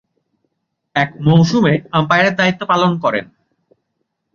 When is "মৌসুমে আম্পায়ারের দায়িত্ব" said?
1.21-2.61